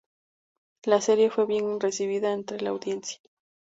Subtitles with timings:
[0.83, 3.19] La serie fue bien recibida entre la audiencia.